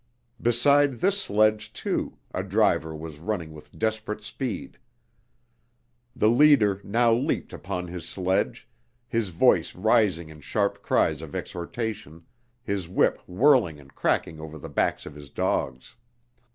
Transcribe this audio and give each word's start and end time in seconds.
Beside 0.41 0.93
this 0.93 1.21
sledge, 1.21 1.71
too, 1.73 2.17
a 2.33 2.41
driver 2.43 2.95
was 2.95 3.19
running 3.19 3.53
with 3.53 3.77
desperate 3.77 4.23
speed. 4.23 4.79
The 6.15 6.27
leader 6.27 6.81
now 6.83 7.13
leaped 7.13 7.53
upon 7.53 7.87
his 7.87 8.09
sledge, 8.09 8.67
his 9.07 9.29
voice 9.29 9.75
rising 9.75 10.29
in 10.29 10.41
sharp 10.41 10.81
cries 10.81 11.21
of 11.21 11.35
exhortation, 11.35 12.25
his 12.63 12.89
whip 12.89 13.21
whirling 13.27 13.79
and 13.79 13.93
cracking 13.93 14.39
over 14.39 14.57
the 14.57 14.69
backs 14.69 15.05
of 15.05 15.13
his 15.13 15.29
dogs. 15.29 15.95